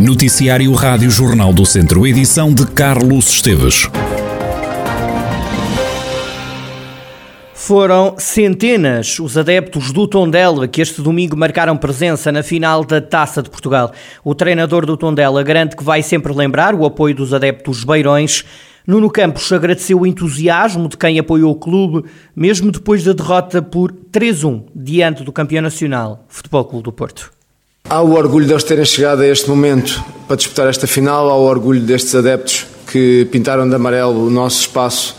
[0.00, 3.86] Noticiário Rádio Jornal do Centro, edição de Carlos Esteves.
[7.52, 13.42] Foram centenas os adeptos do Tondela que este domingo marcaram presença na final da Taça
[13.42, 13.92] de Portugal.
[14.24, 18.42] O treinador do Tondela garante que vai sempre lembrar o apoio dos adeptos beirões.
[18.86, 23.92] Nuno Campos agradeceu o entusiasmo de quem apoiou o clube, mesmo depois da derrota por
[23.92, 27.39] 3-1 diante do campeão nacional, Futebol Clube do Porto.
[27.92, 31.34] Há o orgulho de eles terem chegado a este momento para disputar esta final, há
[31.34, 35.16] o orgulho destes adeptos que pintaram de amarelo o nosso espaço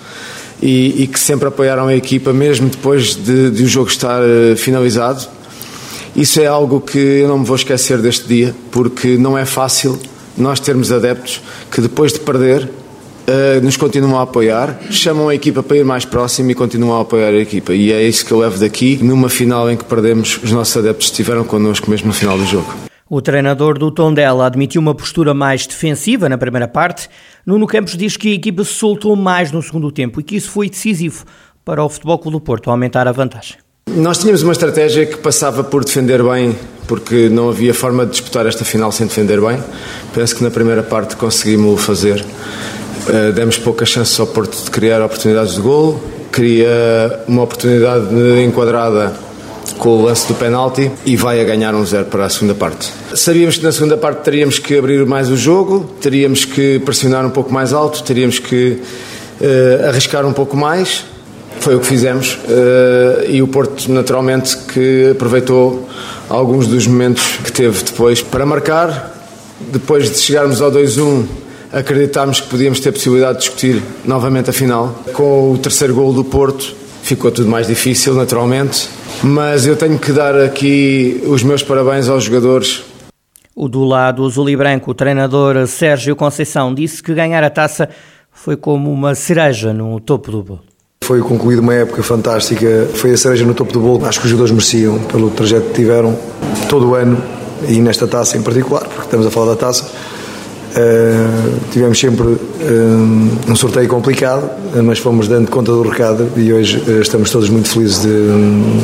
[0.62, 4.56] e, e que sempre apoiaram a equipa, mesmo depois de, de o jogo estar uh,
[4.56, 5.28] finalizado.
[6.16, 10.00] Isso é algo que eu não me vou esquecer deste dia, porque não é fácil
[10.38, 12.70] nós termos adeptos que depois de perder
[13.28, 17.02] Uh, nos continuam a apoiar, chamam a equipa para ir mais próximo e continuam a
[17.02, 17.74] apoiar a equipa.
[17.74, 21.08] E é isso que eu levo daqui, numa final em que perdemos, os nossos adeptos
[21.08, 22.74] estiveram connosco mesmo no final do jogo.
[23.10, 27.10] O treinador do Tondela admitiu uma postura mais defensiva na primeira parte.
[27.46, 30.50] Nuno Campos diz que a equipa se soltou mais no segundo tempo e que isso
[30.50, 31.26] foi decisivo
[31.66, 33.58] para o Futebol Clube do Porto aumentar a vantagem.
[33.90, 36.56] Nós tínhamos uma estratégia que passava por defender bem,
[36.88, 39.62] porque não havia forma de disputar esta final sem defender bem.
[40.14, 42.24] Penso que na primeira parte conseguimos fazer.
[43.08, 46.02] Uh, demos poucas chances ao Porto de criar oportunidades de gol.
[46.32, 48.08] Queria uma oportunidade
[48.46, 49.14] enquadrada
[49.78, 52.92] com o lance do penalti e vai a ganhar um zero para a segunda parte.
[53.16, 57.32] Sabíamos que na segunda parte teríamos que abrir mais o jogo, teríamos que pressionar um
[57.32, 58.80] pouco mais alto, teríamos que
[59.42, 61.06] uh, arriscar um pouco mais.
[61.60, 65.88] Foi o que fizemos uh, e o Porto, naturalmente, que aproveitou
[66.30, 69.18] alguns dos momentos que teve depois para marcar.
[69.72, 71.26] Depois de chegarmos ao 2-1,
[71.72, 74.96] acreditámos que podíamos ter possibilidade de discutir novamente a final.
[75.14, 78.90] Com o terceiro gol do Porto, ficou tudo mais difícil, naturalmente,
[79.24, 82.84] mas eu tenho que dar aqui os meus parabéns aos jogadores.
[83.56, 87.90] O do lado azul e branco, o treinador Sérgio Conceição, disse que ganhar a taça
[88.32, 90.62] foi como uma cereja no topo do bolo.
[91.04, 94.06] Foi concluída uma época fantástica, foi a cereja no topo do bolo.
[94.06, 96.18] Acho que os jogadores mereciam pelo trajeto que tiveram
[96.70, 97.22] todo o ano
[97.68, 99.92] e nesta taça em particular, porque estamos a falar da taça
[100.72, 102.40] Uh, tivemos sempre uh,
[103.50, 104.50] um sorteio complicado,
[104.84, 108.80] mas fomos dando conta do recado e hoje uh, estamos todos muito felizes de um,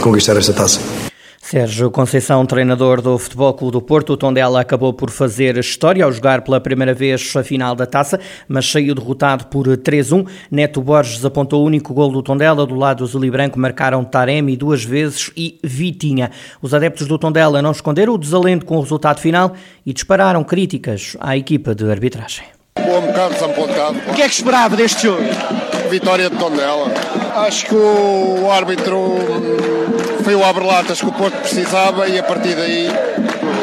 [0.00, 1.09] conquistar esta taça.
[1.50, 6.12] Sérgio Conceição, treinador do Futebol Clube do Porto, o Tondela acabou por fazer história ao
[6.12, 10.28] jogar pela primeira vez a final da taça, mas saiu derrotado por 3-1.
[10.48, 14.56] Neto Borges apontou o único gol do Tondela, do lado azul e branco marcaram Taremi
[14.56, 16.30] duas vezes e Vitinha.
[16.62, 19.52] Os adeptos do Tondela não esconderam o desalento com o resultado final
[19.84, 22.44] e dispararam críticas à equipa de arbitragem.
[22.78, 23.98] Um bocado desapontado.
[24.08, 25.24] O que é que esperava deste jogo?
[25.90, 26.86] Vitória de Tondela.
[27.34, 29.18] Acho que o árbitro
[30.22, 32.88] foi o abre-latas que o Porto precisava e a partir daí.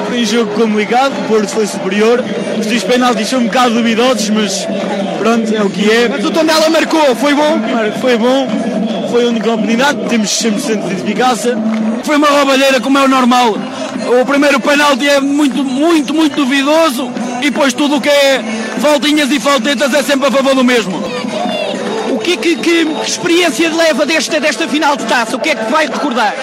[0.07, 2.21] Foi um jogo complicado, o Porto foi superior.
[2.59, 4.67] Os dois penaltis são um bocado duvidosos, mas
[5.19, 6.09] pronto, é o que é.
[6.09, 7.59] Mas o Tondela marcou, foi bom?
[8.01, 8.47] Foi bom,
[9.09, 11.57] foi a única oportunidade, temos 100% de eficácia.
[12.03, 13.55] Foi uma roubalheira, como é o normal.
[14.21, 17.09] O primeiro penalti é muito, muito, muito duvidoso
[17.41, 18.43] e depois tudo o que é
[18.79, 21.01] faltinhas e faltetas é sempre a favor do mesmo.
[22.27, 25.37] O que, que, que, experiência leva desta, desta final de taça?
[25.37, 26.35] O que é que vai recordar?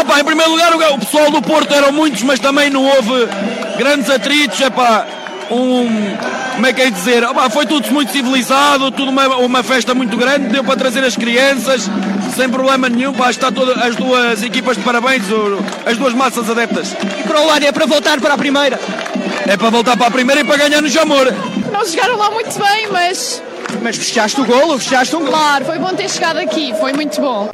[0.00, 3.28] Opa, em primeiro lugar, o pessoal do Porto eram muitos, mas também não houve
[3.76, 4.58] grandes atritos.
[4.58, 5.06] Epá,
[5.50, 5.86] um,
[6.54, 7.22] como é que é dizer?
[7.24, 11.16] Opa, foi tudo muito civilizado, tudo uma, uma festa muito grande, deu para trazer as
[11.16, 11.86] crianças,
[12.34, 13.12] sem problema nenhum.
[13.12, 15.24] Pá, está todas as duas equipas de parabéns,
[15.84, 16.96] as duas massas adeptas.
[17.18, 18.80] E para o é para voltar para a primeira?
[19.46, 21.26] É para voltar para a primeira e para ganhar no Jamor.
[21.70, 23.42] Não jogaram lá muito bem, mas
[23.82, 27.50] mas fechaste o golo, fechaste um Claro, foi bom ter chegado aqui, foi muito bom.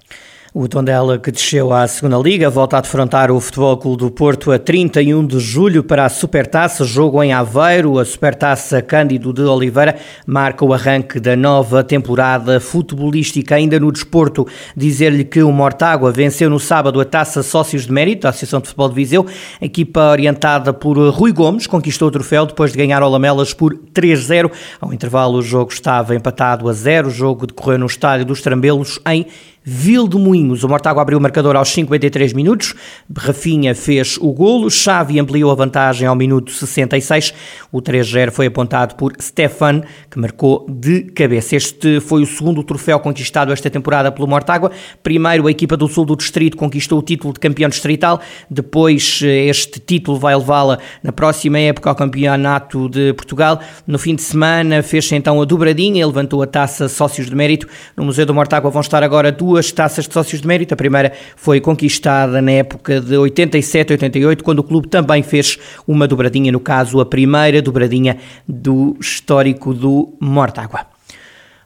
[0.59, 4.51] O Tondela, que desceu à segunda Liga, volta a defrontar o Futebol Clube do Porto
[4.51, 7.99] a 31 de julho para a Supertaça, jogo em Aveiro.
[7.99, 9.97] A Supertaça Cândido de Oliveira
[10.27, 13.55] marca o arranque da nova temporada futebolística.
[13.55, 18.23] Ainda no desporto, dizer-lhe que o Mortágua venceu no sábado a Taça Sócios de Mérito,
[18.23, 19.27] da Associação de Futebol de Viseu.
[19.61, 23.75] A equipa orientada por Rui Gomes conquistou o troféu depois de ganhar ao Lamelas por
[23.75, 24.51] 3-0.
[24.81, 27.09] Ao intervalo, o jogo estava empatado a 0.
[27.09, 29.27] O jogo decorreu no Estádio dos Trambelos em
[29.67, 30.63] Moinhos.
[30.63, 32.73] O Mortágua abriu o marcador aos 53 minutos.
[33.17, 34.71] Rafinha fez o golo.
[34.71, 37.35] Xavi ampliou a vantagem ao minuto 66.
[37.73, 41.57] O 3-0 foi apontado por Stefan, que marcou de cabeça.
[41.57, 44.71] Este foi o segundo troféu conquistado esta temporada pelo Mortágua.
[45.03, 48.21] Primeiro, a equipa do sul do distrito conquistou o título de campeão distrital.
[48.49, 53.61] Depois, este título vai levá-la na próxima época ao Campeonato de Portugal.
[53.85, 57.67] No fim de semana, fez-se então a dobradinha levantou a taça Sócios de Mérito.
[57.97, 60.75] No Museu do Mortágua vão estar agora duas duas taças de sócios de mérito.
[60.75, 66.53] A primeira foi conquistada na época de 87-88, quando o clube também fez uma dobradinha,
[66.53, 70.96] no caso, a primeira dobradinha do histórico do Mortágua.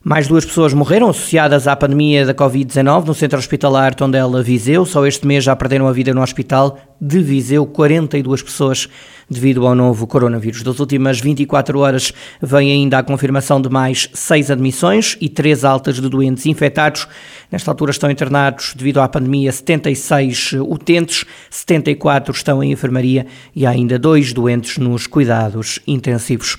[0.03, 4.87] Mais duas pessoas morreram associadas à pandemia da Covid-19 no centro hospitalar Tondela Viseu.
[4.87, 8.89] Só este mês já perderam a vida no hospital de Viseu 42 pessoas
[9.29, 10.63] devido ao novo coronavírus.
[10.63, 15.97] Das últimas 24 horas vem ainda a confirmação de mais seis admissões e três altas
[15.97, 17.07] de doentes infectados.
[17.53, 23.71] Nesta altura estão internados devido à pandemia 76 utentes, 74 estão em enfermaria e há
[23.71, 26.57] ainda dois doentes nos cuidados intensivos.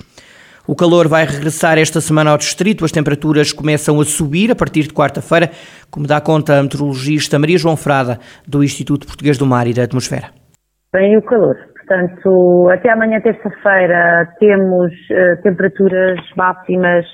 [0.66, 4.82] O calor vai regressar esta semana ao distrito, as temperaturas começam a subir a partir
[4.82, 5.50] de quarta-feira,
[5.90, 9.82] como dá conta a meteorologista Maria João Frada, do Instituto Português do Mar e da
[9.82, 10.30] Atmosfera.
[10.94, 17.06] Vem o calor, portanto, até amanhã terça-feira temos uh, temperaturas máximas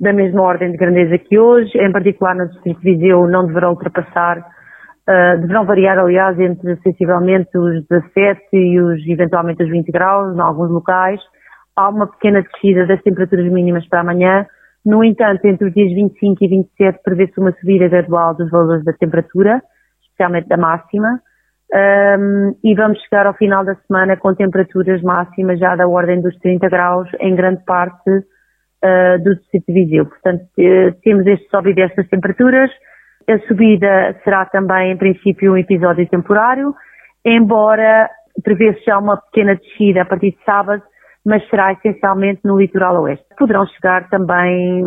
[0.00, 3.72] da mesma ordem de grandeza que hoje, em particular no distrito de Viseu não deverão
[3.72, 10.34] ultrapassar, uh, deverão variar aliás entre sensivelmente os 17 e os eventualmente os 20 graus
[10.34, 11.20] em alguns locais,
[11.76, 14.46] há uma pequena descida das temperaturas mínimas para amanhã.
[14.84, 18.92] No entanto, entre os dias 25 e 27 prevê-se uma subida gradual dos valores da
[18.92, 19.62] temperatura,
[20.02, 21.20] especialmente da máxima,
[21.74, 26.36] um, e vamos chegar ao final da semana com temperaturas máximas já da ordem dos
[26.38, 30.06] 30 graus em grande parte uh, do distrito de Viseu.
[30.06, 32.70] Portanto, uh, temos este sobe destas temperaturas.
[33.28, 36.74] A subida será também, em princípio, um episódio temporário,
[37.24, 38.08] embora
[38.42, 40.82] prevê-se já uma pequena descida a partir de sábado,
[41.24, 43.24] mas será essencialmente no litoral oeste.
[43.38, 44.84] Poderão chegar também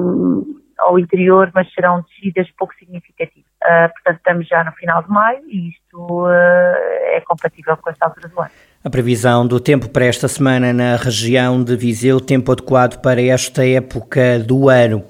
[0.78, 3.48] ao interior, mas serão descidas pouco significativas.
[3.64, 8.06] Uh, portanto, estamos já no final de maio e isto uh, é compatível com esta
[8.06, 8.52] altura do ano.
[8.84, 13.68] A previsão do tempo para esta semana na região de Viseu, tempo adequado para esta
[13.68, 15.04] época do ano.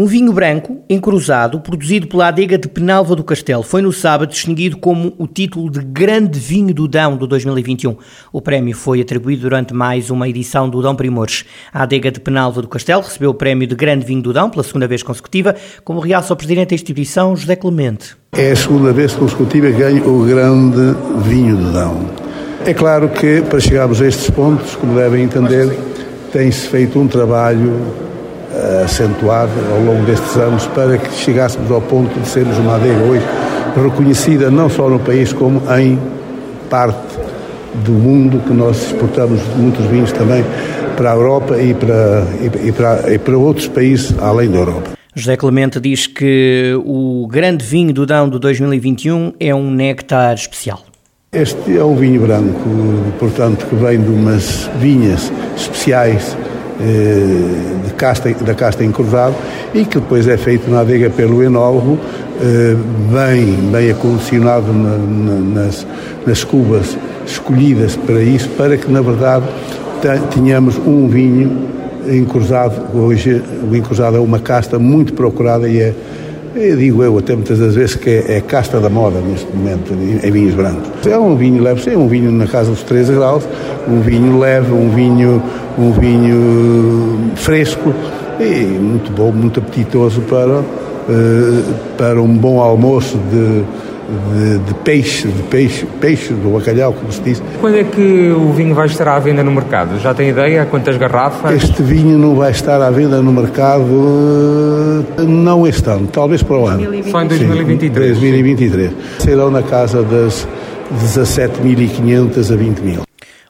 [0.00, 4.76] Um vinho branco, encruzado, produzido pela adega de Penalva do Castelo, foi no sábado distinguido
[4.76, 7.96] como o título de Grande Vinho do Dão do 2021.
[8.32, 11.44] O prémio foi atribuído durante mais uma edição do Dão Primores.
[11.74, 14.62] A adega de Penalva do Castelo recebeu o prémio de Grande Vinho do Dão pela
[14.62, 18.16] segunda vez consecutiva, como realça o presidente da instituição, José Clemente.
[18.36, 20.94] É a segunda vez consecutiva que ganho o Grande
[21.24, 22.08] Vinho do Dão.
[22.64, 25.76] É claro que, para chegarmos a estes pontos, como devem entender,
[26.30, 28.07] tem-se feito um trabalho
[28.84, 33.24] acentuado ao longo destes anos para que chegássemos ao ponto de sermos uma adega hoje
[33.76, 35.98] reconhecida não só no país como em
[36.70, 37.18] parte
[37.84, 40.44] do mundo que nós exportamos muitos vinhos também
[40.96, 42.26] para a Europa e para,
[42.64, 44.98] e, para, e para outros países além da Europa.
[45.14, 50.80] José Clemente diz que o grande vinho do Dão de 2021 é um néctar especial.
[51.32, 52.64] Este é um vinho branco,
[53.18, 56.34] portanto, que vem de umas vinhas especiais
[56.80, 59.34] eh, de casta, da casta encruzado
[59.74, 61.98] e que depois é feito na adega pelo enólogo,
[62.40, 62.76] eh,
[63.12, 65.86] bem, bem acondicionado na, na, nas,
[66.26, 66.96] nas cubas
[67.26, 69.44] escolhidas para isso, para que na verdade
[70.32, 71.68] tenhamos um vinho
[72.08, 72.74] encruzado.
[72.96, 75.94] Hoje o encruzado é uma casta muito procurada e é,
[76.54, 79.92] eu digo eu até muitas das vezes que é, é casta da moda neste momento,
[79.92, 81.06] em, vinhos brancos.
[81.06, 83.44] É um vinho leve, é um vinho na casa dos 13 graus,
[83.88, 85.42] um vinho leve, um vinho
[85.78, 87.94] um vinho fresco
[88.40, 90.60] e muito bom, muito apetitoso para,
[91.08, 91.62] eh,
[91.96, 93.64] para um bom almoço de,
[94.08, 97.42] de, de, peixe, de peixe, peixe do bacalhau, como se diz.
[97.60, 100.00] Quando é que o vinho vai estar à venda no mercado?
[100.00, 100.64] Já tem ideia?
[100.66, 101.52] Quantas garrafas?
[101.52, 106.56] Este vinho não vai estar à venda no mercado eh, não este ano, talvez para
[106.56, 106.82] o ano.
[107.10, 108.14] Só em 2023?
[108.14, 108.92] Sim, 2023.
[109.18, 110.48] Serão na casa das
[110.90, 113.02] 17.500 a 20 mil.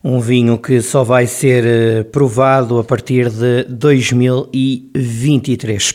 [0.03, 5.95] Um vinho que só vai ser eh, provado a partir de 2023.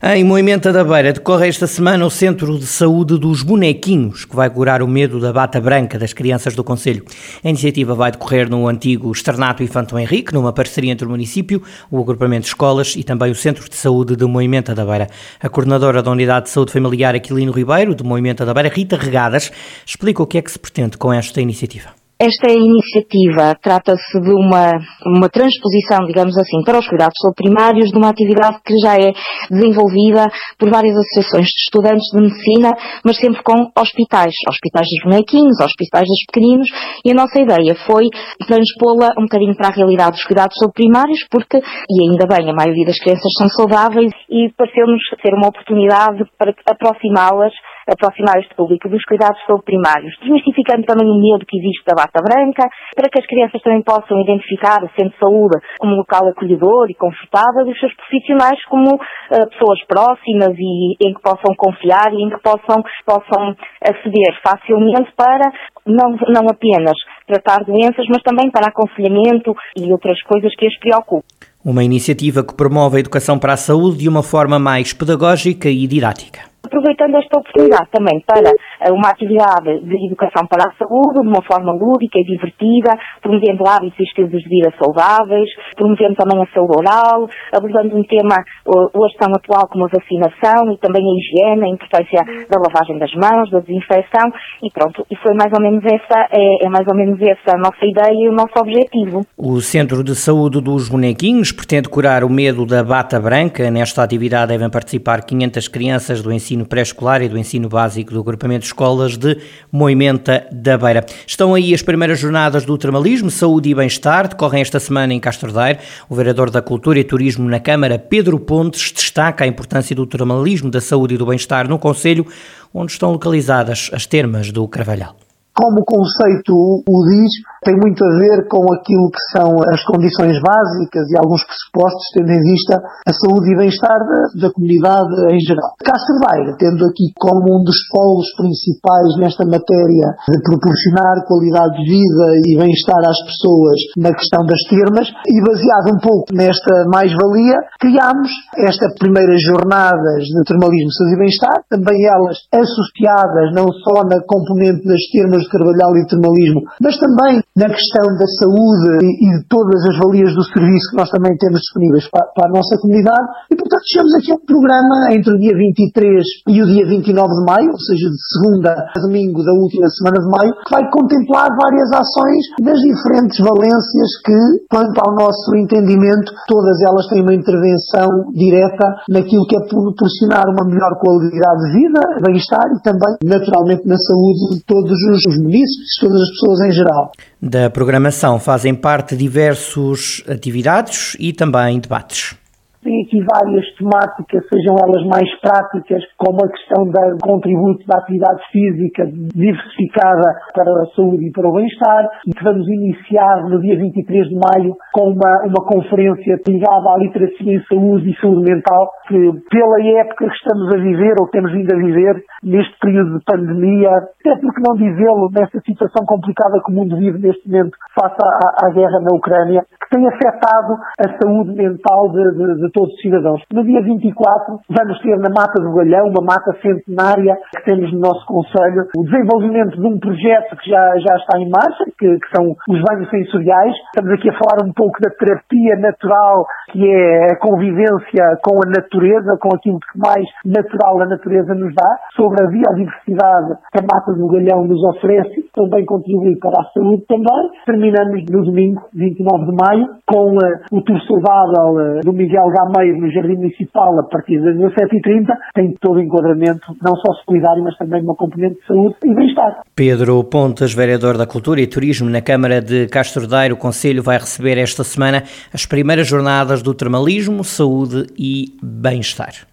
[0.00, 4.48] Em Moimenta da Beira decorre esta semana o Centro de Saúde dos Bonequinhos, que vai
[4.48, 7.04] curar o medo da bata branca das crianças do Conselho.
[7.42, 12.00] A iniciativa vai decorrer no antigo Externato Infanto Henrique, numa parceria entre o município, o
[12.00, 15.08] agrupamento de escolas e também o Centro de Saúde de Moimenta da Beira.
[15.40, 19.50] A coordenadora da Unidade de Saúde Familiar Aquilino Ribeiro, de Moimenta da Beira, Rita Regadas,
[19.84, 21.97] explica o que é que se pretende com esta iniciativa.
[22.20, 24.74] Esta iniciativa trata-se de uma,
[25.06, 29.12] uma transposição, digamos assim, para os cuidados primários de uma atividade que já é
[29.48, 30.26] desenvolvida
[30.58, 36.08] por várias associações de estudantes de medicina, mas sempre com hospitais, hospitais dos bonequinhos, hospitais
[36.10, 36.66] dos pequeninos,
[37.06, 38.10] e a nossa ideia foi
[38.48, 42.84] transpô-la um bocadinho para a realidade dos cuidados primários, porque, e ainda bem, a maioria
[42.84, 47.54] das crianças são saudáveis, e pareceu-nos ser uma oportunidade para aproximá-las
[47.88, 52.20] aproximar este público dos cuidados saúde primários, desmistificando também o medo que existe da bata
[52.22, 56.28] branca, para que as crianças também possam identificar o centro de saúde como um local
[56.28, 61.54] acolhedor e confortável e os seus profissionais como uh, pessoas próximas e em que possam
[61.56, 65.50] confiar e em que possam, possam aceder facilmente para
[65.86, 71.26] não, não apenas tratar doenças, mas também para aconselhamento e outras coisas que as preocupam.
[71.64, 75.86] Uma iniciativa que promove a educação para a saúde de uma forma mais pedagógica e
[75.86, 81.28] didática aproveitando esta oportunidade também para eh, uma atividade de educação para a saúde, de
[81.28, 86.46] uma forma lúdica e divertida, promovendo hábitos e estilos de vida saudáveis, promovendo também a
[86.52, 88.36] saúde oral, abordando um tema
[88.66, 93.12] hoje tão atual como a vacinação e também a higiene, a importância da lavagem das
[93.14, 94.30] mãos, da desinfecção
[94.62, 97.58] e pronto, e foi mais ou menos essa, é, é mais ou menos essa a
[97.58, 99.24] nossa ideia e o nosso objetivo.
[99.36, 103.70] O Centro de Saúde dos Bonequinhos pretende curar o medo da bata branca.
[103.70, 108.60] Nesta atividade devem participar 500 crianças do ensino pré-escolar e do ensino básico do agrupamento
[108.60, 109.36] de escolas de
[109.70, 111.04] Moimenta da Beira.
[111.26, 115.78] Estão aí as primeiras jornadas do termalismo, saúde e bem-estar, decorrem esta semana em Castordeiro.
[116.08, 120.70] O vereador da Cultura e Turismo na Câmara, Pedro Pontes, destaca a importância do termalismo,
[120.70, 122.26] da saúde e do bem-estar no Conselho,
[122.72, 125.16] onde estão localizadas as termas do Carvalhal
[125.58, 127.32] como o conceito o diz,
[127.68, 132.32] tem muito a ver com aquilo que são as condições básicas e alguns pressupostos, tendo
[132.32, 135.76] em vista a saúde e bem-estar da, da, comunidade em geral.
[135.84, 141.92] Castro Daire, tendo aqui como um dos polos principais nesta matéria de proporcionar qualidade de
[141.92, 147.60] vida e bem-estar às pessoas na questão das termas, e baseado um pouco nesta mais-valia,
[147.76, 148.32] criámos
[148.64, 154.88] esta primeira jornadas de termalismo, saúde e bem-estar, também elas associadas não só na componente
[154.88, 159.82] das termas de Carvalhal e termalismo, mas também na questão da saúde e, de todas
[159.90, 163.50] as valias do serviço que nós também temos disponíveis para, para a nossa comunidade.
[163.50, 166.22] E, portanto, chegamos aqui a um programa entre o dia 23
[166.54, 170.22] e o dia 29 de maio, ou seja, de segunda a domingo da última semana
[170.22, 176.30] de maio, que vai contemplar várias ações das diferentes valências que, quanto ao nosso entendimento,
[176.46, 178.06] todas elas têm uma intervenção
[178.38, 183.98] direta naquilo que é proporcionar uma melhor qualidade de vida, bem-estar e também, naturalmente, na
[183.98, 187.10] saúde de todos os munícipes, todas as pessoas em geral.
[187.40, 192.34] Da programação fazem parte diversas atividades e também debates.
[192.82, 198.40] Tem aqui várias temáticas, sejam elas mais práticas, como a questão do contributo da atividade
[198.52, 199.04] física
[199.34, 204.28] diversificada para a saúde e para o bem-estar, e que vamos iniciar no dia 23
[204.28, 209.32] de maio com uma, uma conferência ligada à literacia em saúde e saúde mental, que
[209.50, 213.24] pela época que estamos a viver, ou que temos vindo a viver, neste período de
[213.24, 218.16] pandemia, até porque não dizê-lo, nessa situação complicada que o mundo vive neste momento, face
[218.22, 222.92] à, à guerra na Ucrânia, que tem afetado a saúde mental de, de, de, todos
[222.92, 223.42] os cidadãos.
[223.52, 228.00] No dia 24 vamos ter na Mata do Galhão, uma mata centenária que temos no
[228.00, 232.28] nosso Conselho, o desenvolvimento de um projeto que já, já está em marcha, que, que
[232.36, 233.74] são os banhos sensoriais.
[233.94, 238.68] Estamos aqui a falar um pouco da terapia natural, que é a convivência com a
[238.68, 243.82] natureza, com aquilo que mais natural a natureza nos dá, sobre a biodiversidade que a
[243.82, 247.50] Mata do Galhão nos oferece, também contribui para a saúde também.
[247.64, 253.00] Terminamos no domingo, 29 de maio, com uh, o tour saudável uh, do Miguel Gameiro
[253.00, 255.26] no Jardim Municipal a partir das 17h30.
[255.54, 259.62] Tem todo o enquadramento, não só solidário, mas também uma componente de saúde e bem-estar.
[259.74, 264.58] Pedro Pontes, vereador da Cultura e Turismo na Câmara de Castordeiro, o Conselho vai receber
[264.58, 265.22] esta semana
[265.52, 269.48] as primeiras jornadas do termalismo, saúde e bem-estar.